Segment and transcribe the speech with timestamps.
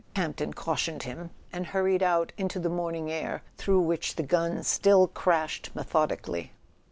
[0.15, 5.05] Campton cautioned him, and hurried out into the morning air through which the guns still
[5.07, 6.53] crashed methodically.